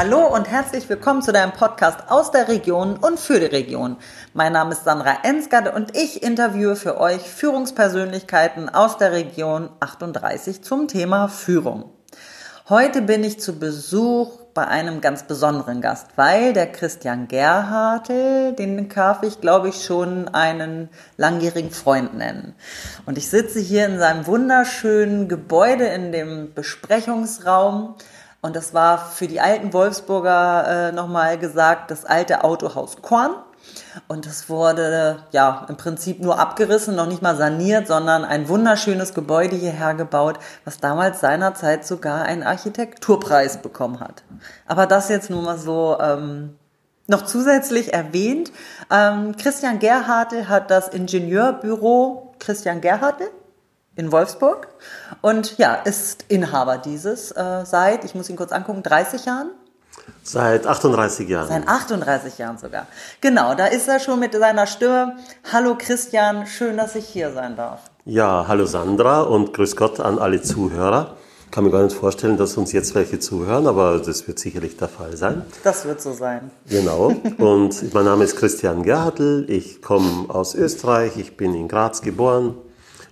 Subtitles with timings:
[0.00, 3.96] Hallo und herzlich willkommen zu deinem Podcast aus der Region und für die Region.
[4.32, 10.62] Mein Name ist Sandra Ensgard und ich interviewe für euch Führungspersönlichkeiten aus der Region 38
[10.62, 11.90] zum Thema Führung.
[12.68, 18.88] Heute bin ich zu Besuch bei einem ganz besonderen Gast, weil der Christian Gerhardt, den
[18.88, 22.54] darf ich, glaube ich, schon einen langjährigen Freund nennen.
[23.04, 27.96] Und ich sitze hier in seinem wunderschönen Gebäude in dem Besprechungsraum.
[28.40, 33.32] Und das war für die alten Wolfsburger äh, nochmal gesagt, das alte Autohaus Korn.
[34.06, 39.12] Und es wurde ja im Prinzip nur abgerissen, noch nicht mal saniert, sondern ein wunderschönes
[39.12, 44.22] Gebäude hierher gebaut, was damals seinerzeit sogar einen Architekturpreis bekommen hat.
[44.66, 46.56] Aber das jetzt nur mal so ähm,
[47.08, 48.52] noch zusätzlich erwähnt.
[48.90, 53.20] Ähm, Christian Gerhardt hat das Ingenieurbüro Christian Gerhardt
[53.98, 54.68] in Wolfsburg
[55.22, 59.50] und ja, ist Inhaber dieses äh, seit, ich muss ihn kurz angucken, 30 Jahren.
[60.22, 61.48] Seit 38 Jahren.
[61.48, 62.86] Seit 38 Jahren sogar.
[63.20, 65.16] Genau, da ist er schon mit seiner Stimme.
[65.52, 67.80] Hallo Christian, schön, dass ich hier sein darf.
[68.04, 71.16] Ja, hallo Sandra und grüß Gott an alle Zuhörer.
[71.46, 74.76] Ich kann mir gar nicht vorstellen, dass uns jetzt welche zuhören, aber das wird sicherlich
[74.76, 75.42] der Fall sein.
[75.64, 76.52] Das wird so sein.
[76.68, 77.16] Genau.
[77.38, 79.46] Und mein Name ist Christian Gerhartl.
[79.48, 81.16] Ich komme aus Österreich.
[81.16, 82.54] Ich bin in Graz geboren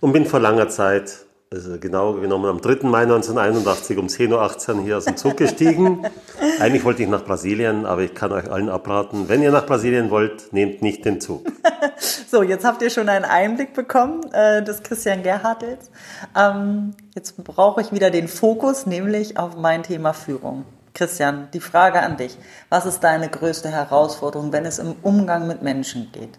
[0.07, 2.87] und bin vor langer Zeit also genau genommen am 3.
[2.87, 6.05] Mai 1981 um 10.18 Uhr hier aus dem Zug gestiegen.
[6.61, 10.11] Eigentlich wollte ich nach Brasilien, aber ich kann euch allen abraten, wenn ihr nach Brasilien
[10.11, 11.45] wollt, nehmt nicht den Zug.
[12.31, 15.91] so, jetzt habt ihr schon einen Einblick bekommen äh, des Christian Gerhardtels.
[16.39, 20.67] Ähm, jetzt brauche ich wieder den Fokus, nämlich auf mein Thema Führung.
[20.95, 22.39] Christian, die Frage an dich.
[22.69, 26.39] Was ist deine größte Herausforderung, wenn es im Umgang mit Menschen geht?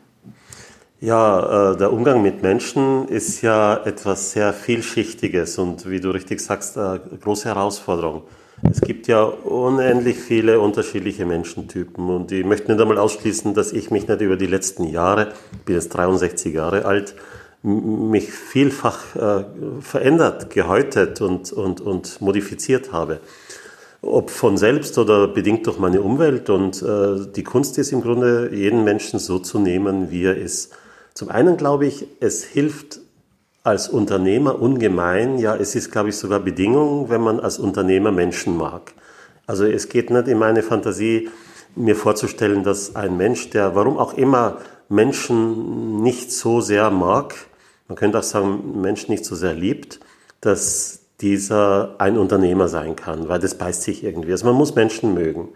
[1.00, 6.39] Ja, äh, der Umgang mit Menschen ist ja etwas sehr vielschichtiges und wie du richtig
[6.39, 8.23] sagst, eine große Herausforderung.
[8.64, 13.92] Es gibt ja unendlich viele unterschiedliche Menschentypen und ich möchte nicht einmal ausschließen, dass ich
[13.92, 17.14] mich nicht über die letzten Jahre, ich bin jetzt 63 Jahre alt,
[17.61, 19.44] mich vielfach äh,
[19.82, 23.20] verändert, gehäutet und, und, und modifiziert habe.
[24.02, 26.50] Ob von selbst oder bedingt durch meine Umwelt.
[26.50, 30.73] Und äh, die Kunst ist im Grunde, jeden Menschen so zu nehmen, wie er ist.
[31.17, 33.00] Zum einen glaube ich, es hilft
[33.64, 38.55] als Unternehmer ungemein, ja, es ist, glaube ich, sogar Bedingung, wenn man als Unternehmer Menschen
[38.55, 38.94] mag.
[39.48, 41.30] Also es geht nicht in meine Fantasie,
[41.76, 47.33] mir vorzustellen, dass ein Mensch, der warum auch immer Menschen nicht so sehr mag,
[47.88, 50.00] man könnte auch sagen, Menschen nicht so sehr liebt,
[50.39, 54.33] dass dieser ein Unternehmer sein kann, weil das beißt sich irgendwie.
[54.33, 55.50] Also man muss Menschen mögen.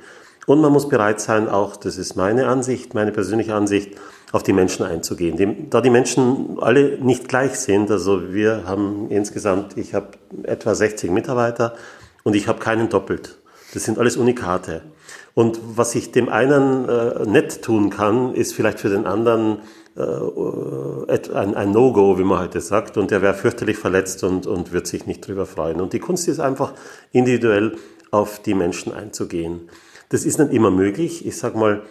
[0.47, 3.95] Und man muss bereit sein, auch, das ist meine Ansicht, meine persönliche Ansicht,
[4.31, 5.69] auf die Menschen einzugehen.
[5.69, 10.07] Da die Menschen alle nicht gleich sind, also wir haben insgesamt, ich habe
[10.43, 11.75] etwa 60 Mitarbeiter
[12.23, 13.37] und ich habe keinen doppelt.
[13.73, 14.81] Das sind alles Unikate.
[15.33, 19.59] Und was ich dem einen äh, nett tun kann, ist vielleicht für den anderen
[19.95, 20.01] äh,
[21.33, 24.87] ein, ein No-Go, wie man heute sagt, und der wäre fürchterlich verletzt und, und wird
[24.87, 25.79] sich nicht drüber freuen.
[25.79, 26.73] Und die Kunst ist einfach
[27.11, 27.77] individuell
[28.11, 29.69] auf die Menschen einzugehen.
[30.11, 31.25] Das ist nicht immer möglich.
[31.25, 31.83] Ich sag mal,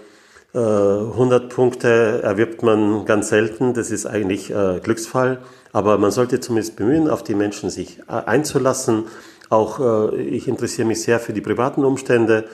[0.52, 5.38] 100 äh, Punkte erwirbt man ganz selten, das ist eigentlich äh, Glücksfall,
[5.72, 9.04] aber man sollte zumindest bemühen, auf die Menschen sich äh, einzulassen.
[9.48, 12.44] Auch ich interessiere mich sehr für die privaten Umstände.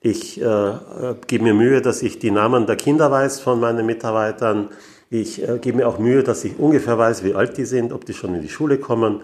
[0.00, 4.70] Ich gebe mir Mühe, dass ich die Namen der Kinder weiß von meinen Mitarbeitern.
[5.10, 8.14] Ich gebe mir auch Mühe, dass ich ungefähr weiß, wie alt die sind, ob die
[8.14, 9.20] schon in die Schule kommen.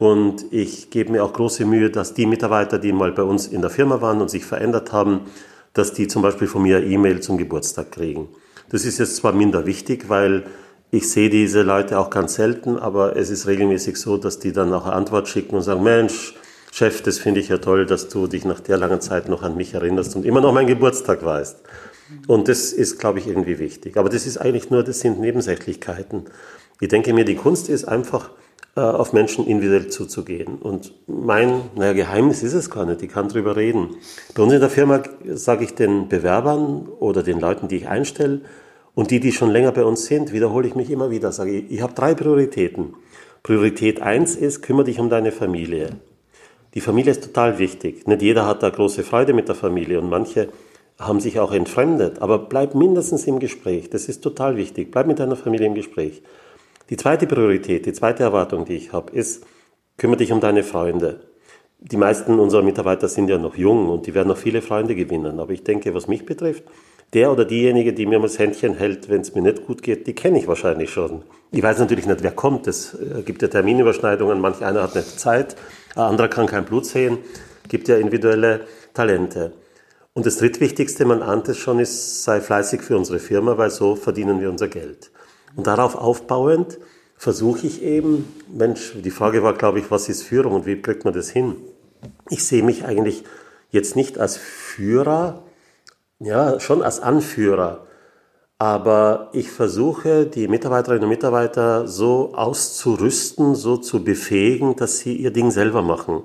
[0.00, 3.60] Und ich gebe mir auch große Mühe, dass die Mitarbeiter, die mal bei uns in
[3.60, 5.26] der Firma waren und sich verändert haben,
[5.74, 8.28] dass die zum Beispiel von mir E-Mail zum Geburtstag kriegen.
[8.70, 10.44] Das ist jetzt zwar minder wichtig, weil
[10.90, 14.72] ich sehe diese Leute auch ganz selten, aber es ist regelmäßig so, dass die dann
[14.72, 16.34] auch eine Antwort schicken und sagen, Mensch,
[16.72, 19.54] Chef, das finde ich ja toll, dass du dich nach der langen Zeit noch an
[19.54, 21.58] mich erinnerst und immer noch meinen Geburtstag weißt.
[22.26, 23.98] Und das ist, glaube ich, irgendwie wichtig.
[23.98, 26.24] Aber das ist eigentlich nur, das sind Nebensächlichkeiten.
[26.80, 28.30] Ich denke mir, die Kunst ist einfach,
[28.74, 30.56] auf Menschen individuell zuzugehen.
[30.56, 33.96] Und mein naja, Geheimnis ist es gar nicht, ich kann drüber reden.
[34.34, 38.42] Bei uns in der Firma sage ich den Bewerbern oder den Leuten, die ich einstelle
[38.94, 41.70] und die, die schon länger bei uns sind, wiederhole ich mich immer wieder, sage ich,
[41.70, 42.94] ich habe drei Prioritäten.
[43.42, 45.90] Priorität eins ist, kümmere dich um deine Familie.
[46.74, 48.06] Die Familie ist total wichtig.
[48.06, 50.48] Nicht jeder hat da große Freude mit der Familie und manche
[50.98, 52.20] haben sich auch entfremdet.
[52.20, 53.90] Aber bleib mindestens im Gespräch.
[53.90, 54.90] Das ist total wichtig.
[54.90, 56.22] Bleib mit deiner Familie im Gespräch.
[56.90, 59.46] Die zweite Priorität, die zweite Erwartung, die ich habe, ist,
[59.96, 61.20] kümmere dich um deine Freunde.
[61.78, 65.38] Die meisten unserer Mitarbeiter sind ja noch jung und die werden noch viele Freunde gewinnen.
[65.38, 66.64] Aber ich denke, was mich betrifft,
[67.12, 70.08] der oder diejenige, die mir mal das Händchen hält, wenn es mir nicht gut geht,
[70.08, 71.22] die kenne ich wahrscheinlich schon.
[71.52, 72.66] Ich weiß natürlich nicht, wer kommt.
[72.66, 74.40] Es äh, gibt ja Terminüberschneidungen.
[74.40, 75.54] Manch einer hat nicht Zeit,
[75.94, 77.18] ein anderer kann kein Blut sehen.
[77.68, 78.62] Gibt ja individuelle
[78.94, 79.52] Talente.
[80.12, 83.94] Und das drittwichtigste, man ahnt es schon, ist, sei fleißig für unsere Firma, weil so
[83.94, 85.12] verdienen wir unser Geld.
[85.56, 86.78] Und darauf aufbauend
[87.16, 91.04] versuche ich eben, Mensch, die Frage war, glaube ich, was ist Führung und wie kriegt
[91.04, 91.56] man das hin?
[92.28, 93.24] Ich sehe mich eigentlich
[93.70, 95.42] jetzt nicht als Führer,
[96.18, 97.86] ja, schon als Anführer,
[98.58, 105.30] aber ich versuche, die Mitarbeiterinnen und Mitarbeiter so auszurüsten, so zu befähigen, dass sie ihr
[105.30, 106.22] Ding selber machen.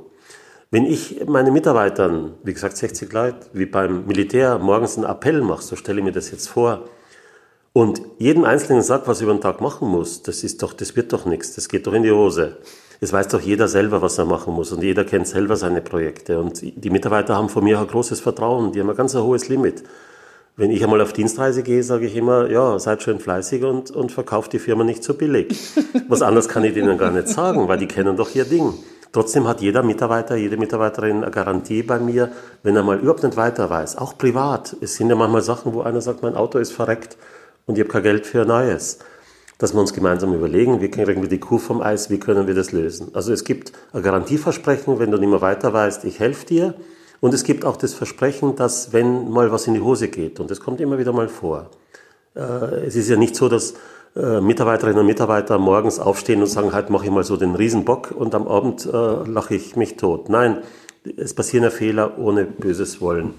[0.69, 5.61] Wenn ich meine Mitarbeitern, wie gesagt 60 Leute, wie beim Militär morgens einen Appell mache,
[5.61, 6.83] so stelle ich mir das jetzt vor,
[7.75, 10.95] und jedem Einzelnen sagt, was er über den Tag machen muss, das ist doch, das
[10.95, 12.55] wird doch nichts, das geht doch in die Hose.
[13.01, 16.39] Es weiß doch jeder selber, was er machen muss und jeder kennt selber seine Projekte.
[16.39, 19.49] Und die Mitarbeiter haben von mir ein großes Vertrauen, die haben ein ganz ein hohes
[19.49, 19.83] Limit.
[20.55, 24.09] Wenn ich einmal auf Dienstreise gehe, sage ich immer, ja, seid schön fleißig und, und
[24.09, 25.53] verkauft die Firma nicht so billig.
[26.07, 28.73] Was anderes kann ich denen gar nicht sagen, weil die kennen doch ihr Ding.
[29.11, 32.31] Trotzdem hat jeder Mitarbeiter, jede Mitarbeiterin eine Garantie bei mir,
[32.63, 33.97] wenn er mal überhaupt nicht weiter weiß.
[33.97, 34.77] Auch privat.
[34.79, 37.17] Es sind ja manchmal Sachen, wo einer sagt, mein Auto ist verreckt
[37.65, 38.99] und ich habe kein Geld für ein neues.
[39.57, 42.53] Dass wir uns gemeinsam überlegen, wie kriegen wir die Kuh vom Eis, wie können wir
[42.53, 43.11] das lösen.
[43.13, 46.73] Also es gibt ein Garantieversprechen, wenn du nicht mehr weiter weißt, ich helfe dir.
[47.21, 50.51] Und es gibt auch das Versprechen, dass wenn mal was in die Hose geht, und
[50.51, 51.69] das kommt immer wieder mal vor.
[52.35, 53.75] Äh, es ist ja nicht so, dass
[54.15, 58.11] äh, Mitarbeiterinnen und Mitarbeiter morgens aufstehen und sagen, halt mache ich mal so den Riesenbock
[58.11, 60.27] und am Abend äh, lache ich mich tot.
[60.27, 60.59] Nein,
[61.15, 63.35] es passieren ja Fehler ohne böses Wollen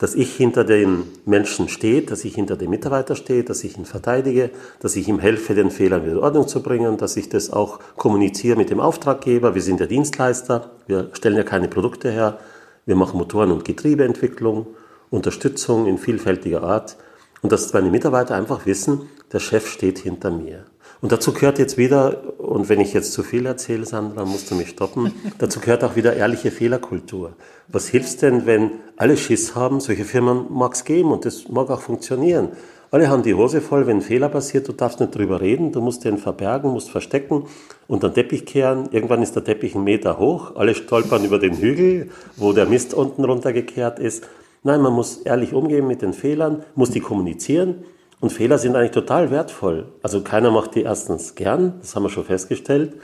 [0.00, 3.84] dass ich hinter dem Menschen stehe, dass ich hinter dem Mitarbeiter stehe, dass ich ihn
[3.84, 4.50] verteidige,
[4.80, 8.56] dass ich ihm helfe, den Fehler in Ordnung zu bringen, dass ich das auch kommuniziere
[8.56, 9.54] mit dem Auftraggeber.
[9.54, 12.38] Wir sind der Dienstleister, wir stellen ja keine Produkte her,
[12.86, 14.68] wir machen Motoren- und Getriebeentwicklung,
[15.10, 16.96] Unterstützung in vielfältiger Art
[17.42, 20.64] und dass meine Mitarbeiter einfach wissen, der Chef steht hinter mir.
[21.00, 24.54] Und dazu gehört jetzt wieder, und wenn ich jetzt zu viel erzähle, Sandra, musst du
[24.54, 27.32] mich stoppen, dazu gehört auch wieder ehrliche Fehlerkultur.
[27.68, 29.80] Was hilft denn, wenn alle Schiss haben?
[29.80, 32.48] Solche Firmen mag es geben und das mag auch funktionieren.
[32.90, 35.80] Alle haben die Hose voll, wenn ein Fehler passiert, du darfst nicht drüber reden, du
[35.80, 37.44] musst den verbergen, musst verstecken
[37.86, 38.88] und den Teppich kehren.
[38.90, 42.92] Irgendwann ist der Teppich einen Meter hoch, alle stolpern über den Hügel, wo der Mist
[42.92, 44.28] unten runtergekehrt ist.
[44.64, 47.84] Nein, man muss ehrlich umgehen mit den Fehlern, muss die kommunizieren
[48.20, 49.92] und Fehler sind eigentlich total wertvoll.
[50.02, 52.94] Also keiner macht die erstens gern, das haben wir schon festgestellt.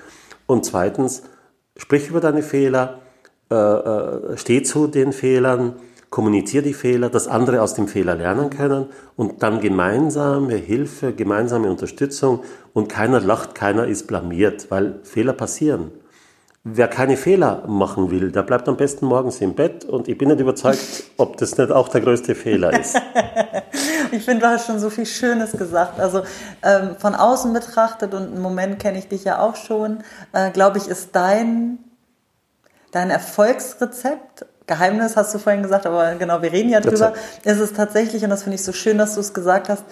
[0.47, 1.23] Und zweitens,
[1.77, 3.01] sprich über deine Fehler,
[3.51, 5.77] äh, äh, steh zu den Fehlern,
[6.11, 8.87] kommuniziere die Fehler, dass andere aus dem Fehler lernen können
[9.17, 12.43] und dann gemeinsame Hilfe, gemeinsame Unterstützung
[12.75, 15.91] und keiner lacht, keiner ist blamiert, weil Fehler passieren.
[16.65, 20.29] Wer keine Fehler machen will, der bleibt am besten morgens im Bett und ich bin
[20.29, 22.97] nicht überzeugt, ob das nicht auch der größte Fehler ist.
[24.17, 26.01] ich finde, du hast schon so viel Schönes gesagt.
[26.01, 26.23] Also
[26.63, 30.03] ähm, von außen betrachtet und im Moment kenne ich dich ja auch schon,
[30.33, 31.79] äh, glaube ich, ist dein,
[32.91, 37.13] dein Erfolgsrezept Geheimnis hast du vorhin gesagt, aber genau, wir reden ja drüber.
[37.45, 39.85] Es ist tatsächlich, und das finde ich so schön, dass du es gesagt hast,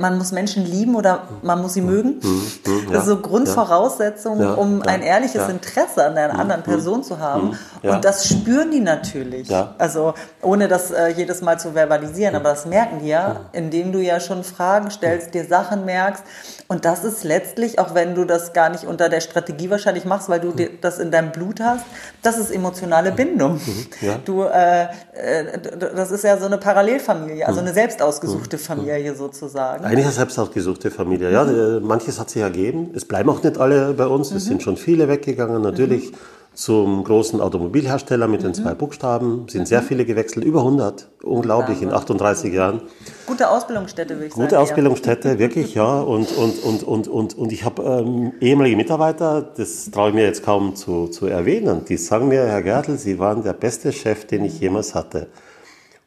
[0.00, 2.18] man muss Menschen lieben oder man muss sie mögen.
[2.20, 5.48] Mhm, mhm, das ist so Grundvoraussetzung, um ein ehrliches.
[5.48, 7.56] Interesse an einer mhm, anderen Person zu haben.
[7.82, 9.48] Und das spüren die natürlich.
[9.78, 14.00] Also ohne das äh, jedes Mal zu verbalisieren, aber das merken die ja, indem du
[14.00, 16.24] ja schon Fragen stellst, dir Sachen merkst.
[16.66, 20.28] Und das ist letztlich, auch wenn du das gar nicht unter der Strategie wahrscheinlich machst,
[20.28, 21.84] weil du das in deinem Blut hast,
[22.22, 23.60] das ist emotionale Bindung.
[24.00, 24.07] Ja.
[24.24, 25.58] Du, äh, äh,
[25.94, 29.84] das ist ja so eine Parallelfamilie, also eine selbst ausgesuchte Familie sozusagen sagen.
[29.84, 31.44] Eigentlich eine selbst ausgesuchte Familie, ja.
[31.44, 31.86] Mhm.
[31.86, 32.90] Manches hat sich ergeben.
[32.94, 34.28] Es bleiben auch nicht alle bei uns.
[34.28, 34.48] Es mhm.
[34.48, 35.62] sind schon viele weggegangen.
[35.62, 36.16] Natürlich mhm.
[36.58, 38.54] Zum großen Automobilhersteller mit den mhm.
[38.54, 39.86] zwei Buchstaben sind sehr mhm.
[39.86, 40.44] viele gewechselt.
[40.44, 41.08] Über 100.
[41.22, 42.82] Unglaublich in 38 Jahren.
[43.26, 44.48] Gute Ausbildungsstätte, würde ich Gute sagen.
[44.48, 45.38] Gute Ausbildungsstätte, ja.
[45.38, 46.00] wirklich, ja.
[46.00, 50.24] Und, und, und, und, und, und ich habe ähm, ehemalige Mitarbeiter, das traue ich mir
[50.24, 54.26] jetzt kaum zu, zu erwähnen, die sagen mir, Herr Gertl, Sie waren der beste Chef,
[54.26, 55.28] den ich jemals hatte.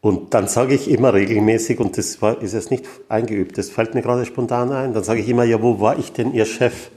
[0.01, 4.01] Und dann sage ich immer regelmäßig, und das ist jetzt nicht eingeübt, das fällt mir
[4.01, 6.91] gerade spontan ein, dann sage ich immer, ja, wo war ich denn Ihr Chef?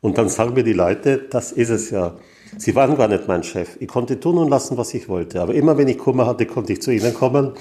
[0.00, 2.14] Und dann sagen mir die Leute, das ist es ja.
[2.58, 3.76] Sie waren gar nicht mein Chef.
[3.80, 5.40] Ich konnte tun und lassen, was ich wollte.
[5.40, 7.52] Aber immer wenn ich Kummer hatte, konnte ich zu Ihnen kommen.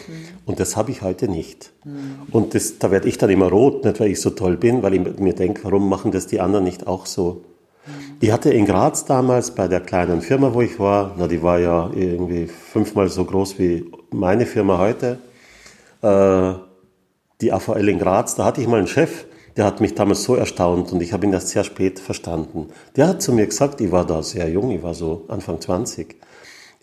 [0.45, 1.71] Und das habe ich heute nicht.
[2.31, 4.93] Und das, da werde ich dann immer rot, nicht weil ich so toll bin, weil
[4.93, 7.41] ich mir denke, warum machen das die anderen nicht auch so?
[8.21, 11.59] Ich hatte in Graz damals bei der kleinen Firma, wo ich war, na, die war
[11.59, 15.17] ja irgendwie fünfmal so groß wie meine Firma heute,
[16.01, 16.53] äh,
[17.41, 20.35] die AVL in Graz, da hatte ich mal einen Chef, der hat mich damals so
[20.35, 22.69] erstaunt und ich habe ihn erst sehr spät verstanden.
[22.95, 26.15] Der hat zu mir gesagt, ich war da sehr jung, ich war so Anfang 20.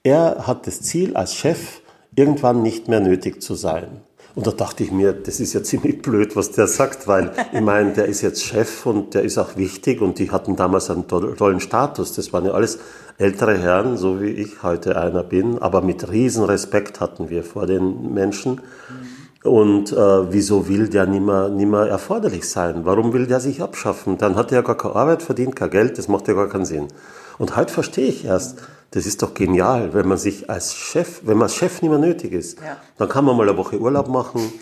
[0.03, 1.81] Er hat das Ziel als Chef,
[2.15, 4.01] irgendwann nicht mehr nötig zu sein.
[4.35, 7.61] Und da dachte ich mir, das ist ja ziemlich blöd, was der sagt, weil ich
[7.61, 11.09] meine, der ist jetzt Chef und der ist auch wichtig und die hatten damals einen
[11.09, 12.15] tollen Status.
[12.15, 12.79] Das waren ja alles
[13.19, 17.67] ältere Herren, so wie ich heute einer bin, aber mit riesen Respekt hatten wir vor
[17.67, 18.61] den Menschen.
[19.43, 22.85] Und äh, wieso will der nimmer, nimmer erforderlich sein?
[22.85, 24.19] Warum will der sich abschaffen?
[24.19, 26.89] Dann hat er gar keine Arbeit verdient, kein Geld, das macht ja gar keinen Sinn.
[27.39, 28.59] Und heute verstehe ich erst,
[28.91, 31.99] das ist doch genial, wenn man sich als Chef, wenn man als Chef nicht mehr
[31.99, 32.77] nötig ist, ja.
[32.99, 34.53] dann kann man mal eine Woche Urlaub machen,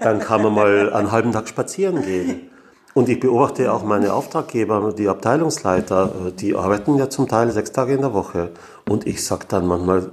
[0.00, 2.50] dann kann man mal einen halben Tag spazieren gehen.
[2.94, 7.94] Und ich beobachte auch meine Auftraggeber, die Abteilungsleiter, die arbeiten ja zum Teil sechs Tage
[7.94, 8.50] in der Woche.
[8.88, 10.12] Und ich sag dann manchmal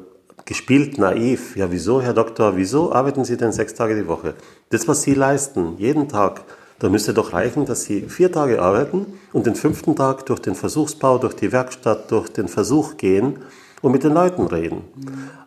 [0.51, 4.33] gespielt naiv, ja wieso, Herr Doktor, wieso arbeiten Sie denn sechs Tage die Woche?
[4.69, 6.41] Das, was Sie leisten, jeden Tag,
[6.79, 10.55] da müsste doch reichen, dass Sie vier Tage arbeiten und den fünften Tag durch den
[10.55, 13.39] Versuchsbau, durch die Werkstatt, durch den Versuch gehen
[13.81, 14.81] und mit den Leuten reden.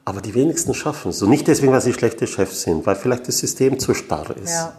[0.07, 1.21] Aber die wenigsten schaffen es.
[1.21, 4.53] Und nicht deswegen, weil sie schlechte Chefs sind, weil vielleicht das System zu starr ist.
[4.53, 4.73] Ja.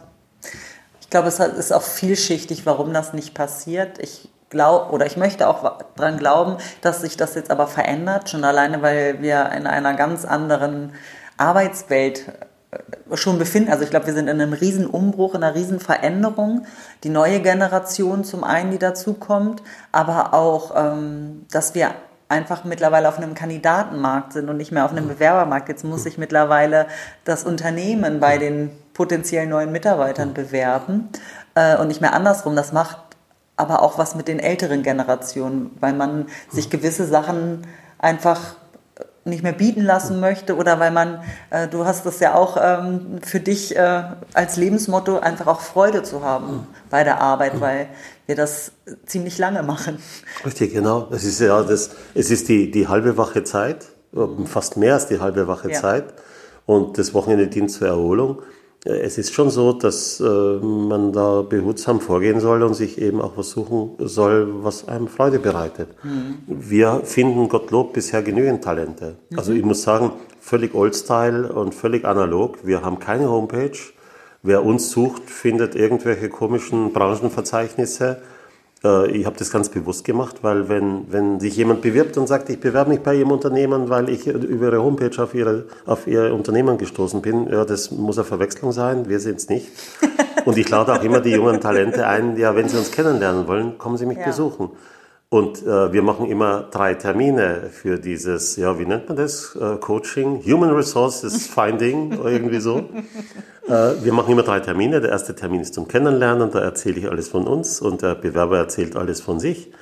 [1.01, 3.99] Ich glaube, es ist auch vielschichtig, warum das nicht passiert.
[3.99, 8.43] Ich glaube, oder ich möchte auch daran glauben, dass sich das jetzt aber verändert, schon
[8.43, 10.93] alleine, weil wir in einer ganz anderen
[11.37, 12.31] Arbeitswelt
[12.71, 13.71] äh, schon befinden.
[13.71, 16.65] Also ich glaube, wir sind in einem riesen Umbruch, in einer riesen Veränderung.
[17.03, 19.61] Die neue Generation zum einen, die dazukommt,
[19.91, 21.91] aber auch, ähm, dass wir
[22.27, 25.69] einfach mittlerweile auf einem Kandidatenmarkt sind und nicht mehr auf einem Bewerbermarkt.
[25.69, 26.87] Jetzt muss sich mittlerweile
[27.23, 31.09] das Unternehmen bei den potenziell neuen Mitarbeitern bewerben
[31.53, 32.55] äh, und nicht mehr andersrum.
[32.55, 32.97] Das macht
[33.57, 37.65] aber auch was mit den älteren Generationen, weil man sich gewisse Sachen
[37.97, 38.55] einfach
[39.25, 41.19] nicht mehr bieten lassen möchte oder weil man,
[41.49, 46.03] äh, du hast das ja auch ähm, für dich äh, als Lebensmotto, einfach auch Freude
[46.03, 47.87] zu haben bei der Arbeit, weil
[48.27, 48.71] wir das
[49.07, 49.97] ziemlich lange machen.
[50.45, 51.07] Richtig, genau.
[51.11, 53.87] Es ist ja das, es ist die, die halbe Wache Zeit,
[54.45, 55.81] fast mehr als die halbe Wache ja.
[55.81, 56.05] Zeit
[56.67, 58.43] und das Wochenende dient zur Erholung.
[58.87, 63.35] Es ist schon so, dass äh, man da behutsam vorgehen soll und sich eben auch
[63.35, 65.89] was suchen soll, was einem Freude bereitet.
[66.03, 66.37] Mhm.
[66.45, 69.15] Wir finden Gottlob bisher genügend Talente.
[69.29, 69.39] Mhm.
[69.39, 72.59] Also ich muss sagen, völlig Oldstyle und völlig analog.
[72.63, 73.77] Wir haben keine Homepage.
[74.43, 78.21] Wer uns sucht, findet irgendwelche komischen Branchenverzeichnisse
[78.85, 82.59] ich habe das ganz bewusst gemacht, weil wenn, wenn sich jemand bewirbt und sagt, ich
[82.59, 86.77] bewerbe mich bei Ihrem Unternehmen, weil ich über Ihre Homepage auf, ihre, auf Ihr Unternehmen
[86.77, 89.67] gestoßen bin, ja, das muss eine Verwechslung sein, wir sind es nicht.
[90.45, 93.77] Und ich lade auch immer die jungen Talente ein, ja, wenn Sie uns kennenlernen wollen,
[93.77, 94.25] kommen Sie mich ja.
[94.25, 94.69] besuchen.
[95.35, 99.53] Und äh, wir machen immer drei Termine für dieses, ja, wie nennt man das?
[99.53, 102.89] Äh, Coaching, Human Resources Finding, irgendwie so.
[103.67, 105.01] Äh, wir machen immer drei Termine.
[105.01, 108.59] Der erste Termin ist zum Kennenlernen, da erzähle ich alles von uns und der Bewerber
[108.59, 109.73] erzählt alles von sich.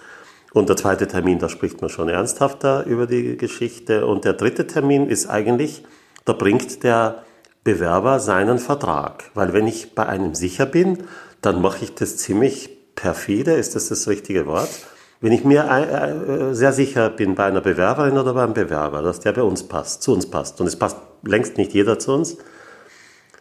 [0.53, 4.07] Und der zweite Termin, da spricht man schon ernsthafter über die Geschichte.
[4.07, 5.83] Und der dritte Termin ist eigentlich,
[6.25, 7.25] da bringt der
[7.63, 9.25] Bewerber seinen Vertrag.
[9.35, 11.03] Weil wenn ich bei einem sicher bin,
[11.41, 14.87] dann mache ich das ziemlich perfide, ist das das richtige Wort?
[15.23, 19.21] Wenn ich mir äh, äh, sehr sicher bin bei einer Bewerberin oder beim Bewerber, dass
[19.21, 22.35] der bei uns passt, zu uns passt, und es passt längst nicht jeder zu uns,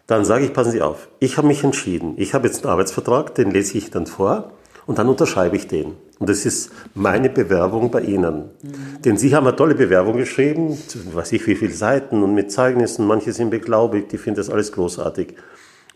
[0.06, 2.14] dann sage ich, passen Sie auf, ich habe mich entschieden.
[2.18, 4.52] Ich habe jetzt einen Arbeitsvertrag, den lese ich dann vor
[4.86, 5.96] und dann unterschreibe ich den.
[6.20, 8.50] Und das ist meine Bewerbung bei Ihnen.
[8.62, 9.02] Mhm.
[9.04, 10.78] Denn Sie haben eine tolle Bewerbung geschrieben,
[11.12, 14.70] weiß ich wie viele Seiten und mit Zeugnissen, manche sind beglaubigt, die finden das alles
[14.70, 15.34] großartig.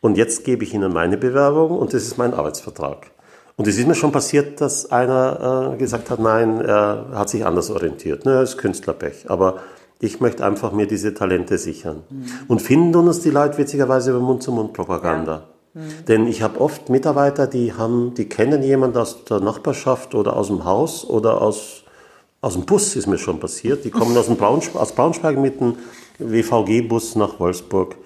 [0.00, 3.12] Und jetzt gebe ich Ihnen meine Bewerbung und das ist mein Arbeitsvertrag.
[3.56, 7.44] Und es ist mir schon passiert, dass einer äh, gesagt hat, nein, er hat sich
[7.46, 8.26] anders orientiert.
[8.26, 9.30] Ne, er ist Künstlerpech.
[9.30, 9.60] Aber
[9.98, 12.02] ich möchte einfach mir diese Talente sichern.
[12.10, 12.26] Mhm.
[12.48, 15.32] Und finden uns die Leute witzigerweise über Mund-zu-Mund-Propaganda.
[15.74, 15.80] Ja.
[15.80, 16.04] Mhm.
[16.06, 20.48] Denn ich habe oft Mitarbeiter, die haben, die kennen jemanden aus der Nachbarschaft oder aus
[20.48, 21.84] dem Haus oder aus,
[22.42, 23.86] aus dem Bus ist mir schon passiert.
[23.86, 25.76] Die kommen aus, dem Braunschweig, aus Braunschweig mit dem
[26.18, 27.96] WVG-Bus nach Wolfsburg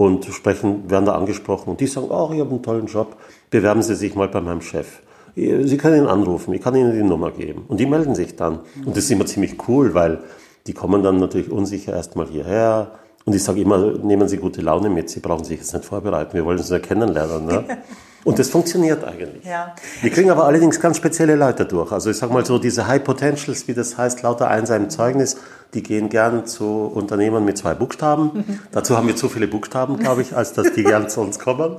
[0.00, 1.68] und sprechen, werden da angesprochen.
[1.68, 3.16] Und die sagen, oh, ich habe einen tollen Job,
[3.50, 5.02] bewerben Sie sich mal bei meinem Chef.
[5.34, 7.66] Sie können ihn anrufen, ich kann Ihnen die Nummer geben.
[7.68, 8.60] Und die melden sich dann.
[8.86, 10.20] Und das ist immer ziemlich cool, weil
[10.66, 12.92] die kommen dann natürlich unsicher erstmal hierher.
[13.24, 16.34] Und ich sage immer, nehmen Sie gute Laune mit, Sie brauchen sich jetzt nicht vorbereiten,
[16.34, 17.46] wir wollen uns nur kennenlernen.
[17.46, 17.64] Ne?
[18.24, 19.44] Und das funktioniert eigentlich.
[19.44, 19.74] Ja.
[20.02, 21.90] Wir kriegen aber allerdings ganz spezielle Leute durch.
[21.90, 25.38] Also ich sage mal so, diese High Potentials, wie das heißt, lauter Eins im Zeugnis,
[25.72, 28.30] die gehen gern zu Unternehmen mit zwei Buchstaben.
[28.34, 28.58] Mhm.
[28.72, 31.76] Dazu haben wir zu viele Buchstaben, glaube ich, als dass die gern zu uns kommen.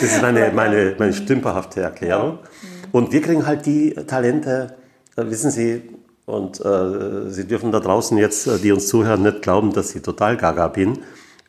[0.00, 2.38] Das ist meine, meine, meine stümperhafte Erklärung.
[2.92, 4.76] Und wir kriegen halt die Talente,
[5.16, 5.82] äh, wissen Sie,
[6.30, 10.02] und äh, Sie dürfen da draußen jetzt, äh, die uns zuhören, nicht glauben, dass ich
[10.02, 11.00] total gaga bin.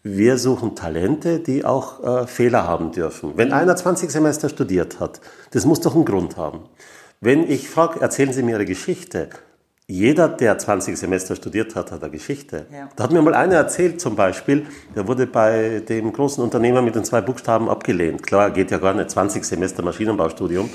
[0.04, 3.34] Wir suchen Talente, die auch äh, Fehler haben dürfen.
[3.36, 5.22] Wenn einer 20 Semester studiert hat,
[5.52, 6.62] das muss doch einen Grund haben.
[7.20, 9.30] Wenn ich frage, erzählen Sie mir Ihre Geschichte,
[9.92, 12.66] jeder, der 20 Semester studiert hat, hat eine Geschichte.
[12.72, 12.90] Ja.
[12.96, 16.96] Da hat mir mal einer erzählt, zum Beispiel, der wurde bei dem großen Unternehmer mit
[16.96, 18.24] den zwei Buchstaben abgelehnt.
[18.24, 20.70] Klar, geht ja gar nicht, 20 Semester Maschinenbaustudium.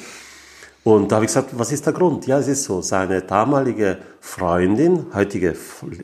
[0.87, 2.29] Und da habe ich gesagt, was ist der Grund?
[2.29, 5.57] Ja, es ist so, seine damalige Freundin, heutige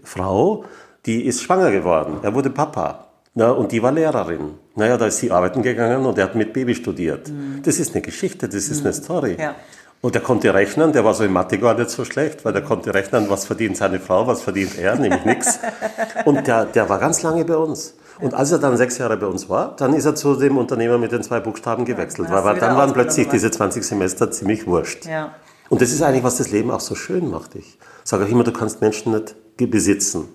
[0.03, 0.65] Frau,
[1.07, 2.19] die ist schwanger geworden.
[2.23, 3.07] Er wurde Papa.
[3.33, 4.55] Na, und die war Lehrerin.
[4.75, 7.29] Naja, da ist sie arbeiten gegangen und er hat mit Baby studiert.
[7.29, 7.63] Mhm.
[7.63, 8.87] Das ist eine Geschichte, das ist mhm.
[8.87, 9.37] eine Story.
[9.39, 9.55] Ja.
[10.01, 12.63] Und er konnte rechnen, der war so in Mathe gar nicht so schlecht, weil der
[12.63, 15.61] konnte rechnen, was verdient seine Frau, was verdient er, nämlich nichts.
[16.25, 17.95] Und der, der war ganz lange bei uns.
[18.21, 20.99] Und als er dann sechs Jahre bei uns war, dann ist er zu dem Unternehmer
[20.99, 25.07] mit den zwei Buchstaben gewechselt, ja, weil dann waren plötzlich diese 20 Semester ziemlich wurscht.
[25.07, 25.35] Ja.
[25.69, 27.55] Und das ist eigentlich, was das Leben auch so schön macht.
[27.55, 30.29] Ich sage auch immer, du kannst Menschen nicht besitzen.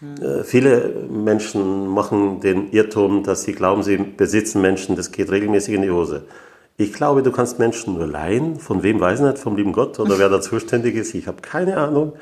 [0.00, 0.44] Hm.
[0.44, 5.82] Viele Menschen machen den Irrtum, dass sie glauben, sie besitzen Menschen, das geht regelmäßig in
[5.82, 6.24] die Hose.
[6.76, 8.58] Ich glaube, du kannst Menschen nur leihen.
[8.58, 11.14] Von wem weiß ich nicht, vom lieben Gott oder wer da zuständig ist.
[11.14, 12.14] Ich habe keine Ahnung.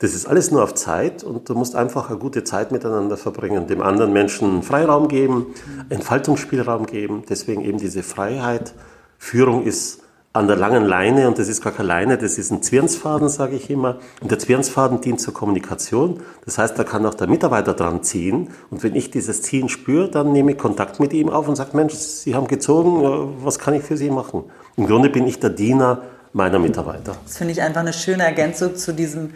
[0.00, 3.66] Das ist alles nur auf Zeit und du musst einfach eine gute Zeit miteinander verbringen,
[3.66, 5.48] dem anderen Menschen Freiraum geben,
[5.90, 7.22] Entfaltungsspielraum geben.
[7.28, 8.72] Deswegen eben diese Freiheit.
[9.18, 10.00] Führung ist
[10.32, 13.56] an der langen Leine, und das ist gar keine Leine, das ist ein Zwirnsfaden, sage
[13.56, 13.98] ich immer.
[14.22, 16.20] Und der Zwirnsfaden dient zur Kommunikation.
[16.46, 18.48] Das heißt, da kann auch der Mitarbeiter dran ziehen.
[18.70, 21.76] Und wenn ich dieses Ziehen spüre, dann nehme ich Kontakt mit ihm auf und sage,
[21.76, 24.44] Mensch, Sie haben gezogen, äh, was kann ich für Sie machen?
[24.76, 26.00] Im Grunde bin ich der Diener
[26.32, 27.16] meiner Mitarbeiter.
[27.24, 29.30] Das finde ich einfach eine schöne Ergänzung zu diesem,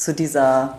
[0.00, 0.78] zu dieser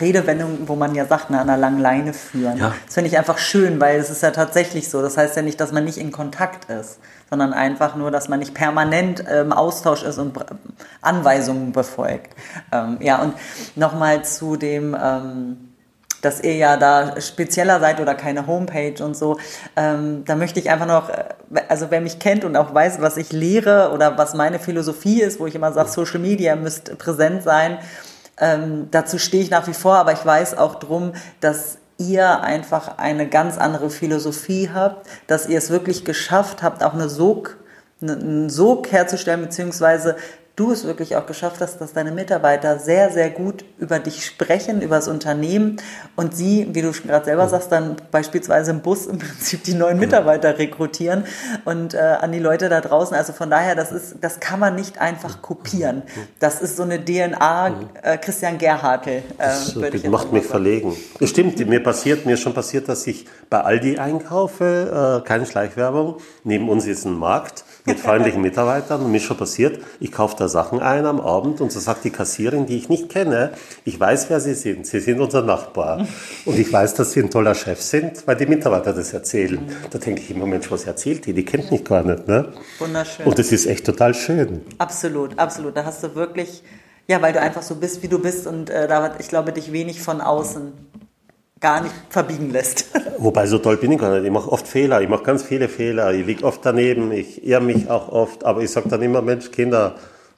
[0.00, 2.58] Redewendung, wo man ja sagt, ne, an einer langen Leine führen.
[2.58, 2.74] Ja.
[2.84, 5.00] Das finde ich einfach schön, weil es ist ja tatsächlich so.
[5.02, 6.98] Das heißt ja nicht, dass man nicht in Kontakt ist
[7.28, 10.38] sondern einfach nur, dass man nicht permanent im ähm, Austausch ist und
[11.00, 12.34] Anweisungen befolgt.
[12.72, 13.34] Ähm, ja, und
[13.74, 15.56] nochmal zu dem, ähm,
[16.22, 19.38] dass ihr ja da spezieller seid oder keine Homepage und so,
[19.76, 21.24] ähm, da möchte ich einfach noch, äh,
[21.68, 25.40] also wer mich kennt und auch weiß, was ich lehre oder was meine Philosophie ist,
[25.40, 27.78] wo ich immer sage, Social Media müsste präsent sein,
[28.38, 32.98] ähm, dazu stehe ich nach wie vor, aber ich weiß auch drum, dass ihr einfach
[32.98, 37.56] eine ganz andere Philosophie habt, dass ihr es wirklich geschafft habt, auch eine Sog,
[38.02, 40.16] einen Sog herzustellen, beziehungsweise
[40.56, 44.80] du es wirklich auch geschafft hast, dass deine Mitarbeiter sehr, sehr gut über dich sprechen,
[44.80, 45.76] über das Unternehmen
[46.16, 49.74] und sie, wie du schon gerade selber sagst, dann beispielsweise im Bus im Prinzip die
[49.74, 51.24] neuen Mitarbeiter rekrutieren
[51.66, 53.14] und äh, an die Leute da draußen.
[53.14, 56.02] Also von daher, das ist, das kann man nicht einfach kopieren.
[56.40, 59.06] Das ist so eine DNA äh, Christian Gerhardt.
[59.06, 60.96] Äh, das macht mich verlegen.
[61.20, 65.44] Das stimmt, mir passiert, mir ist schon passiert, dass ich bei Aldi einkaufe, äh, keine
[65.44, 66.16] Schleichwerbung.
[66.44, 70.36] Neben uns ist ein Markt mit freundlichen Mitarbeitern und mir ist schon passiert, ich kaufe
[70.38, 73.52] da Sachen ein am Abend und so sagt die Kassierin, die ich nicht kenne,
[73.84, 74.86] ich weiß, wer sie sind.
[74.86, 76.06] Sie sind unser Nachbar.
[76.44, 79.60] Und ich weiß, dass sie ein toller Chef sind, weil die Mitarbeiter das erzählen.
[79.90, 81.32] Da denke ich immer, Mensch, was erzählt die?
[81.32, 82.26] Die kennt mich gar nicht.
[82.26, 82.52] Ne?
[82.78, 83.26] Wunderschön.
[83.26, 84.62] Und das ist echt total schön.
[84.78, 85.76] Absolut, absolut.
[85.76, 86.62] Da hast du wirklich,
[87.06, 89.72] ja, weil du einfach so bist, wie du bist und äh, da, ich glaube, dich
[89.72, 90.72] wenig von außen
[91.60, 92.86] gar nicht verbiegen lässt.
[93.18, 94.24] Wobei so toll bin ich gar nicht.
[94.24, 95.00] Ich mache oft Fehler.
[95.00, 96.12] Ich mache ganz viele Fehler.
[96.12, 97.12] Ich liege oft daneben.
[97.12, 98.44] Ich irre mich auch oft.
[98.44, 99.94] Aber ich sage dann immer, Mensch, Kinder,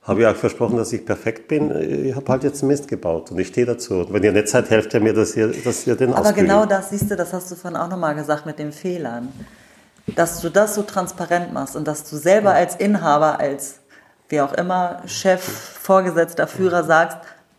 [0.08, 2.06] habe ich euch versprochen, dass ich perfekt bin.
[2.06, 4.00] Ich habe halt jetzt Mist gebaut und ich stehe dazu.
[4.00, 6.64] Und wenn ihr nicht seid, helft ihr mir, dass ihr, dass ihr den Aber genau
[6.64, 9.28] das, siehst du, das hast du vorhin auch nochmal gesagt mit den Fehlern.
[10.16, 13.80] Dass du das so transparent machst und dass du selber als Inhaber, als
[14.30, 17.18] wie auch immer, Chef, Vorgesetzter, Führer sagst,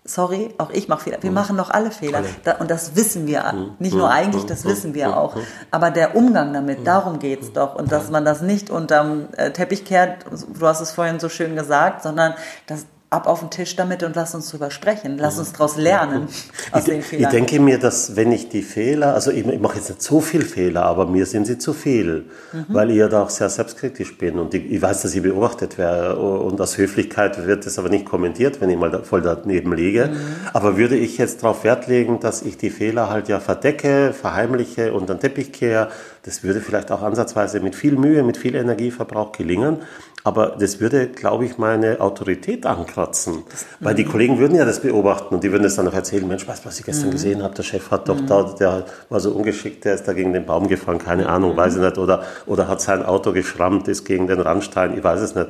[0.10, 1.17] sorry, auch ich mache Fehler.
[1.22, 1.36] Wir mhm.
[1.36, 2.24] machen doch alle Fehler.
[2.43, 3.43] Da, und das wissen wir.
[3.52, 3.72] Mhm.
[3.80, 4.13] Nicht nur mhm.
[4.13, 5.36] eigentlich, das wissen wir auch.
[5.72, 7.76] Aber der Umgang damit, darum geht's doch.
[7.76, 10.26] Und dass man das nicht unterm äh, Teppich kehrt,
[10.60, 12.34] du hast es vorhin so schön gesagt, sondern
[12.67, 15.17] dass ab auf den Tisch damit und lass uns drüber sprechen.
[15.17, 16.28] Lass uns daraus lernen
[16.72, 17.24] aus ich, den Fehlern.
[17.24, 20.22] Ich denke mir, dass wenn ich die Fehler, also ich, ich mache jetzt nicht so
[20.22, 22.65] viel Fehler, aber mir sind sie zu viel, mhm.
[22.69, 25.80] weil ich ja da auch sehr selbstkritisch bin und ich, ich, weiß, dass ich beobachtet
[25.80, 29.74] werde und aus Höflichkeit wird das aber nicht kommentiert, wenn ich mal da, voll daneben
[29.74, 30.10] liege.
[30.13, 30.17] Mhm.
[30.54, 34.93] Aber würde ich jetzt darauf Wert legen, dass ich die Fehler halt ja verdecke, verheimliche
[34.93, 35.89] und dann Teppich kehre,
[36.24, 39.78] das würde vielleicht auch ansatzweise mit viel Mühe, mit viel Energieverbrauch gelingen.
[40.24, 43.44] Aber das würde, glaube ich, meine Autorität ankratzen.
[43.80, 46.48] Weil die Kollegen würden ja das beobachten und die würden das dann noch erzählen, Mensch,
[46.48, 47.14] weißt du, was ich gestern mhm.
[47.14, 47.56] gesehen habe?
[47.56, 48.28] Der Chef hat doch mhm.
[48.28, 51.58] da, der war so ungeschickt, der ist da gegen den Baum gefahren, keine Ahnung, mhm.
[51.58, 51.98] weiß ich nicht.
[51.98, 55.50] Oder, oder hat sein Auto geschrammt, ist gegen den Randstein, ich weiß es nicht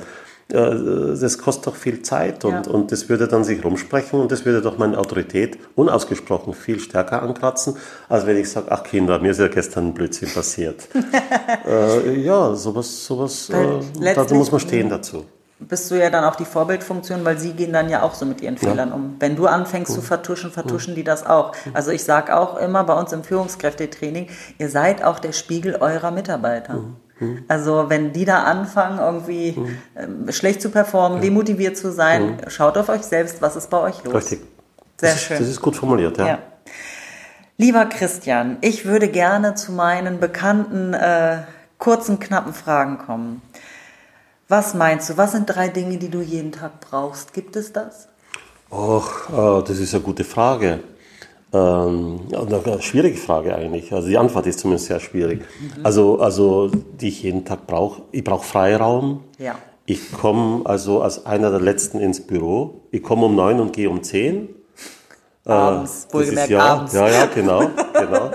[0.50, 2.72] das kostet doch viel Zeit und, ja.
[2.72, 7.22] und das würde dann sich rumsprechen und das würde doch meine Autorität unausgesprochen viel stärker
[7.22, 7.76] ankratzen,
[8.08, 10.88] als wenn ich sage, ach Kinder, mir ist ja gestern ein Blödsinn passiert.
[11.66, 15.24] äh, ja, sowas, sowas, äh, da muss man stehen dazu
[15.60, 18.40] bist du ja dann auch die Vorbildfunktion, weil sie gehen dann ja auch so mit
[18.40, 18.94] ihren Fehlern ja.
[18.94, 19.16] um.
[19.18, 20.96] Wenn du anfängst zu vertuschen, vertuschen cool.
[20.96, 21.52] die das auch.
[21.74, 26.10] Also ich sage auch immer bei uns im Führungskräftetraining, ihr seid auch der Spiegel eurer
[26.10, 26.74] Mitarbeiter.
[26.74, 26.96] Mhm.
[27.20, 27.44] Mhm.
[27.48, 30.32] Also wenn die da anfangen, irgendwie mhm.
[30.32, 32.50] schlecht zu performen, demotiviert zu sein, mhm.
[32.50, 34.14] schaut auf euch selbst, was ist bei euch los.
[34.14, 34.40] Richtig.
[35.00, 35.36] Sehr das schön.
[35.36, 36.26] Ist, das ist gut formuliert, ja.
[36.26, 36.38] Ja.
[37.56, 41.42] Lieber Christian, ich würde gerne zu meinen bekannten äh,
[41.78, 43.42] kurzen, knappen Fragen kommen.
[44.48, 47.34] Was meinst du, was sind drei Dinge, die du jeden Tag brauchst?
[47.34, 48.08] Gibt es das?
[48.70, 50.80] Och, äh, das ist eine gute Frage.
[51.52, 53.92] Ähm, eine schwierige Frage eigentlich.
[53.92, 55.40] Also die Antwort ist zumindest sehr schwierig.
[55.40, 55.84] Mhm.
[55.84, 58.02] Also, also die ich jeden Tag brauche.
[58.12, 59.24] Ich brauche Freiraum.
[59.38, 59.56] Ja.
[59.86, 62.82] Ich komme also als einer der Letzten ins Büro.
[62.92, 64.50] Ich komme um neun und gehe um zehn.
[65.44, 66.92] Abends, äh, wohlgemerkt ja, abends.
[66.92, 68.30] Ja, ja, genau, genau.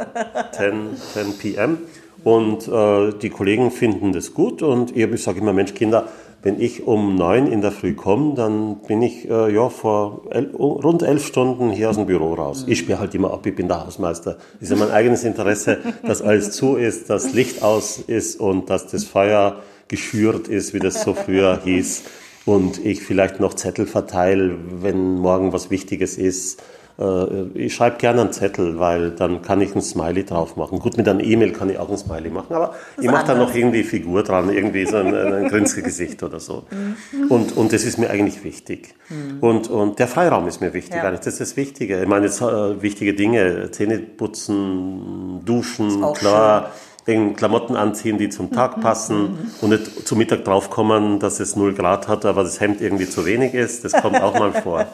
[0.51, 1.77] 10, 10 p.m.
[2.23, 6.07] Und äh, die Kollegen finden das gut und ich sage immer, Mensch, Kinder,
[6.45, 10.51] wenn ich um neun in der Früh komme, dann bin ich äh, ja vor el
[10.55, 12.65] rund elf Stunden hier aus dem Büro raus.
[12.67, 14.37] Ich spiele halt immer ab, ich bin der Hausmeister.
[14.59, 18.85] Ist ja mein eigenes Interesse, dass alles zu ist, dass Licht aus ist und dass
[18.85, 22.03] das Feuer geschürt ist, wie das so früher hieß.
[22.45, 26.61] Und ich vielleicht noch Zettel verteile, wenn morgen was Wichtiges ist
[26.97, 30.79] ich schreibe gerne einen Zettel, weil dann kann ich ein Smiley drauf machen.
[30.79, 33.53] Gut, mit einer E-Mail kann ich auch ein Smiley machen, aber ich mache da noch
[33.53, 36.63] irgendwie Figur dran, irgendwie so ein, ein Grinske-Gesicht oder so.
[36.71, 37.27] Mhm.
[37.27, 38.95] Und, und das ist mir eigentlich wichtig.
[39.09, 39.39] Mhm.
[39.41, 41.11] Und, und der Freiraum ist mir wichtig, ja.
[41.11, 42.01] das ist das Wichtige.
[42.01, 46.71] Ich meine, jetzt äh, wichtige Dinge, Zähne putzen, duschen, klar.
[46.71, 51.55] Schön den Klamotten anziehen, die zum Tag passen und nicht zu Mittag draufkommen, dass es
[51.55, 53.85] 0 Grad hat, aber das Hemd irgendwie zu wenig ist.
[53.85, 54.87] Das kommt auch mal vor.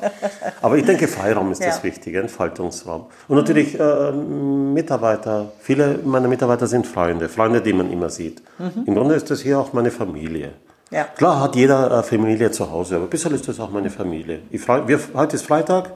[0.61, 1.67] Aber ich denke, Freiraum ist ja.
[1.67, 3.05] das Wichtige, Entfaltungsraum.
[3.29, 5.53] Und natürlich äh, Mitarbeiter.
[5.61, 8.41] Viele meiner Mitarbeiter sind Freunde, Freunde, die man immer sieht.
[8.59, 8.83] Mhm.
[8.85, 10.51] Im Grunde ist das hier auch meine Familie.
[10.89, 11.05] Ja.
[11.05, 14.39] Klar hat jeder eine Familie zu Hause, aber bisher ist das auch meine Familie.
[14.51, 15.91] Ich freu, wir, heute ist Freitag.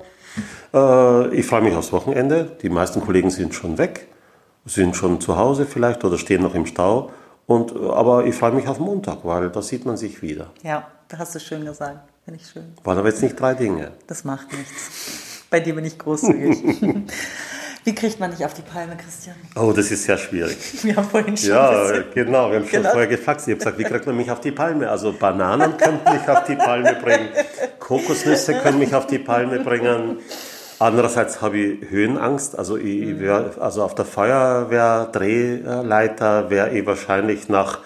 [0.74, 2.52] Äh, ich freue mich aufs Wochenende.
[2.62, 4.08] Die meisten Kollegen sind schon weg
[4.66, 7.12] sind schon zu Hause vielleicht oder stehen noch im Stau.
[7.48, 10.48] Und, aber ich freue mich auf Montag, weil da sieht man sich wieder.
[10.64, 12.00] Ja, da hast du schön gesagt.
[12.26, 12.74] Finde ich schön.
[12.84, 13.92] Waren aber jetzt nicht drei Dinge.
[14.08, 15.44] Das macht nichts.
[15.52, 16.82] Bei dir bin ich großzügig.
[17.84, 19.36] Wie kriegt man dich auf die Palme, Christian?
[19.56, 20.58] Oh, das ist sehr schwierig.
[20.84, 22.90] Wir haben vorhin schon Ja, genau, wir haben schon genau.
[22.90, 23.48] vorher gefaxt.
[23.48, 24.90] Ich habe gesagt, wie kriegt man mich auf die Palme?
[24.90, 27.30] Also Bananen könnten mich auf die Palme bringen,
[27.78, 30.18] Kokosnüsse können mich auf die Palme bringen.
[30.80, 32.58] Andererseits habe ich Höhenangst.
[32.58, 33.20] Also, ich mhm.
[33.20, 37.80] wär, also auf der Feuerwehr-Drehleiter wäre ich wahrscheinlich nach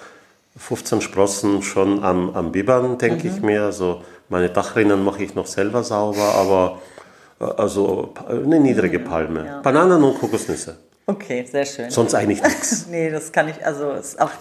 [0.59, 3.35] 15 Sprossen schon am, am Bibbern, denke mhm.
[3.35, 3.63] ich mir.
[3.63, 6.79] Also meine Dachrinnen mache ich noch selber sauber, aber
[7.39, 9.03] äh, also eine niedrige mhm.
[9.05, 9.45] Palme.
[9.45, 9.61] Ja.
[9.61, 10.77] Bananen und Kokosnüsse.
[11.05, 11.89] Okay, sehr schön.
[11.89, 12.87] Sonst eigentlich nichts.
[12.91, 14.31] nee, das kann ich, also ist auch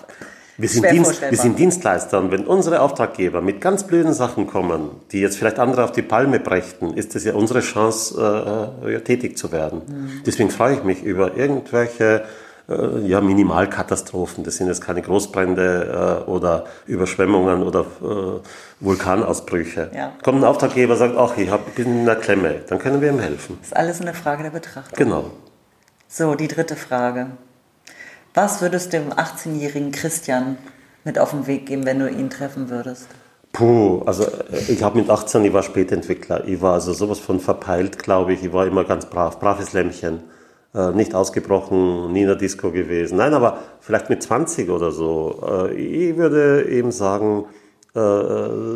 [0.58, 4.90] wir sind, Dienst, wir sind Dienstleister und wenn unsere Auftraggeber mit ganz blöden Sachen kommen,
[5.12, 8.98] die jetzt vielleicht andere auf die Palme brächten, ist es ja unsere Chance, äh, ja,
[8.98, 9.82] tätig zu werden.
[9.86, 10.22] Mhm.
[10.26, 12.24] Deswegen freue ich mich über irgendwelche
[12.68, 14.42] äh, ja, Minimalkatastrophen.
[14.42, 18.40] Das sind jetzt keine Großbrände äh, oder Überschwemmungen oder äh,
[18.80, 19.90] Vulkanausbrüche.
[19.94, 20.12] Ja.
[20.24, 23.10] Kommt ein Auftraggeber und sagt, ach, ich hab, bin in einer Klemme, dann können wir
[23.10, 23.58] ihm helfen.
[23.60, 24.96] Das ist alles eine Frage der Betrachtung.
[24.96, 25.30] Genau.
[26.08, 27.28] So, die dritte Frage.
[28.34, 30.58] Was würdest du dem 18-jährigen Christian
[31.04, 33.08] mit auf den Weg geben, wenn du ihn treffen würdest?
[33.52, 36.46] Puh, also äh, ich habe mit 18, ich war Spätentwickler.
[36.46, 38.44] Ich war also sowas von verpeilt, glaube ich.
[38.44, 40.22] Ich war immer ganz brav, braves Lämmchen.
[40.74, 43.16] Äh, nicht ausgebrochen, nie in der Disco gewesen.
[43.16, 45.42] Nein, aber vielleicht mit 20 oder so.
[45.44, 47.46] Äh, ich würde eben sagen,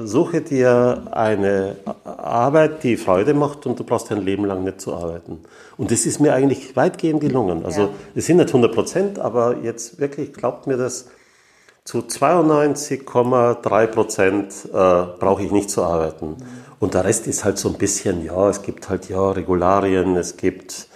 [0.05, 4.95] suche dir eine Arbeit, die Freude macht und du brauchst dein Leben lang nicht zu
[4.95, 5.41] arbeiten.
[5.77, 7.65] Und das ist mir eigentlich weitgehend gelungen.
[7.65, 11.07] Also es sind nicht 100 Prozent, aber jetzt wirklich glaubt mir das,
[11.85, 16.29] zu 92,3 Prozent äh, brauche ich nicht zu arbeiten.
[16.29, 16.37] Mhm.
[16.79, 20.37] Und der Rest ist halt so ein bisschen, ja, es gibt halt ja Regularien, es
[20.37, 20.92] gibt äh,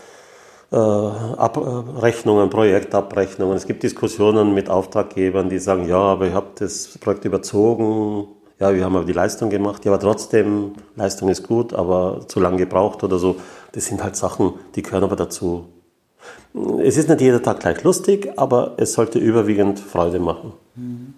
[0.77, 3.57] Abrechnungen, Projektabrechnungen.
[3.57, 8.75] Es gibt Diskussionen mit Auftraggebern, die sagen, ja, aber ich habe das Projekt überzogen, ja,
[8.75, 12.57] wir haben aber die Leistung gemacht, ja, aber trotzdem, Leistung ist gut, aber zu lange
[12.57, 13.37] gebraucht oder so.
[13.73, 15.67] Das sind halt Sachen, die gehören aber dazu.
[16.83, 20.55] Es ist nicht jeder Tag gleich lustig, aber es sollte überwiegend Freude machen.
[20.75, 21.15] Mhm.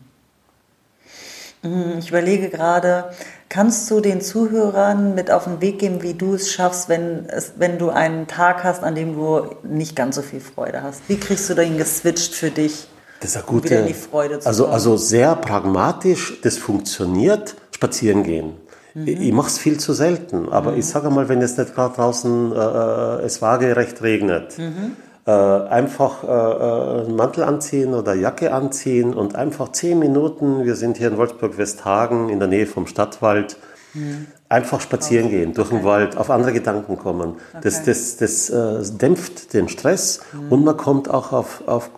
[1.99, 3.11] Ich überlege gerade,
[3.49, 7.55] kannst du den Zuhörern mit auf den Weg geben, wie du es schaffst, wenn, es,
[7.57, 11.03] wenn du einen Tag hast, an dem du nicht ganz so viel Freude hast?
[11.09, 12.89] Wie kriegst du den geswitcht für dich?
[13.21, 14.75] Das ist eine gute, wieder in die Freude zu also, kommen?
[14.75, 18.55] also sehr pragmatisch, das funktioniert, spazieren gehen.
[18.95, 19.09] Mhm.
[19.09, 20.79] Ich, ich mache es viel zu selten, aber mhm.
[20.79, 24.97] ich sage mal, wenn es nicht gerade draußen äh, äh, es waagerecht regnet, mhm
[25.29, 30.75] äh, einfach äh, äh, einen Mantel anziehen oder Jacke anziehen und einfach zehn Minuten, wir
[30.75, 33.59] sind hier in Wolfsburg-Westhagen in der Nähe vom Stadtwald,
[33.93, 34.29] mhm.
[34.49, 35.41] einfach spazieren okay.
[35.41, 35.81] gehen, durch okay.
[35.81, 37.35] den Wald, auf andere Gedanken kommen.
[37.53, 37.61] Okay.
[37.63, 40.51] Das, das, das äh, dämpft den Stress mhm.
[40.51, 41.91] und man kommt auch auf, auf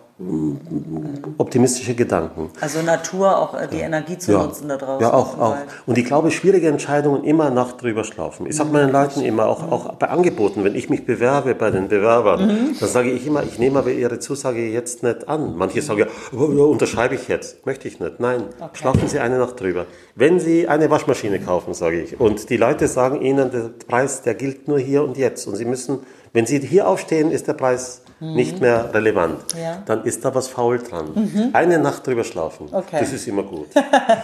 [1.37, 2.49] optimistische Gedanken.
[2.61, 4.43] Also Natur, auch äh, die Energie zu ja.
[4.43, 5.01] nutzen da draußen.
[5.01, 5.55] Ja, auch, auch.
[5.85, 8.45] Und ich glaube, schwierige Entscheidungen immer Nacht drüber schlafen.
[8.47, 8.73] Ich sage Mhm.
[8.73, 12.75] meinen Leuten immer, auch, auch bei Angeboten, wenn ich mich bewerbe bei den Bewerbern, Mhm.
[12.79, 15.55] dann sage ich immer, ich nehme aber Ihre Zusage jetzt nicht an.
[15.57, 16.07] Manche sagen, ja,
[16.37, 17.65] oh, ja, unterschreibe ich jetzt.
[17.65, 18.19] Möchte ich nicht.
[18.19, 19.85] Nein, schlafen Sie eine Nacht drüber.
[20.15, 24.35] Wenn Sie eine Waschmaschine kaufen, sage ich, und die Leute sagen Ihnen, der Preis, der
[24.35, 25.47] gilt nur hier und jetzt.
[25.47, 25.99] Und Sie müssen,
[26.33, 29.53] wenn Sie hier aufstehen, ist der Preis nicht mehr relevant.
[29.55, 29.61] Mhm.
[29.61, 29.73] Ja.
[29.75, 29.85] Mhm.
[29.85, 31.51] Dann ist da was faul dran.
[31.53, 32.97] Eine Nacht drüber schlafen, Okay.
[32.99, 33.67] das ist immer gut.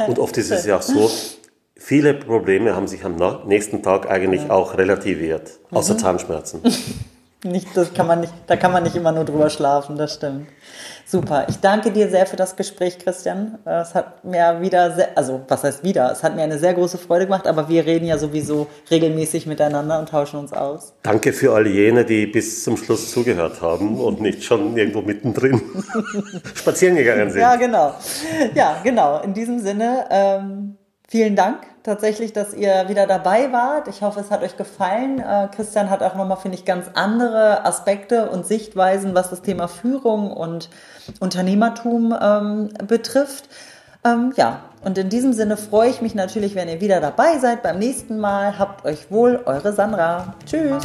[0.07, 1.10] Und oft ist es ja auch so,
[1.75, 3.15] viele Probleme haben sich am
[3.47, 5.99] nächsten Tag eigentlich auch relativiert, außer Mhm.
[5.99, 6.62] Zahnschmerzen.
[7.43, 10.47] Nicht, das kann man nicht, da kann man nicht immer nur drüber schlafen, das stimmt.
[11.06, 11.45] Super.
[11.47, 13.60] Ich danke dir sehr für das Gespräch, Christian.
[13.63, 16.12] Es hat mir wieder sehr, also was heißt wieder?
[16.12, 20.00] Es hat mir eine sehr große Freude gemacht, aber wir reden ja sowieso regelmäßig miteinander
[20.00, 20.95] und tauschen uns aus.
[21.04, 25.62] Danke für all jene, die bis zum Schluss zugehört haben und nicht schon irgendwo mittendrin
[26.56, 27.39] spazieren gegangen sind.
[27.39, 27.93] Ja, genau.
[28.56, 29.21] Ja, genau.
[29.21, 33.88] In diesem Sinne, ähm, vielen Dank tatsächlich, dass ihr wieder dabei wart.
[33.88, 35.20] Ich hoffe, es hat euch gefallen.
[35.20, 39.67] Äh, Christian hat auch nochmal, finde ich, ganz andere Aspekte und Sichtweisen, was das Thema
[39.67, 40.70] Führung und
[41.20, 43.50] Unternehmertum ähm, betrifft.
[44.04, 47.63] Ähm, ja, und in diesem Sinne freue ich mich natürlich, wenn ihr wieder dabei seid
[47.63, 48.60] beim nächsten Mal.
[48.60, 50.36] Habt euch wohl, eure Sandra.
[50.46, 50.84] Tschüss.